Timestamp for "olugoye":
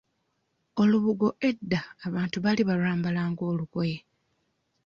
3.51-3.97